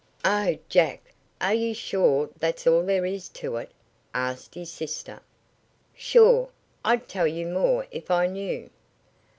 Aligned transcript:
"Oh, 0.25 0.57
Jack, 0.67 1.13
are 1.41 1.53
you 1.53 1.75
sure 1.75 2.31
that's 2.39 2.65
all 2.65 2.81
there 2.81 3.05
is 3.05 3.29
to 3.37 3.57
it?" 3.57 3.69
asked 4.15 4.55
his 4.55 4.71
sister. 4.71 5.19
"Sure. 5.93 6.49
I'd 6.83 7.07
tell 7.07 7.27
you 7.27 7.45
more 7.45 7.85
if 7.91 8.09
I 8.09 8.25
knew." 8.25 8.71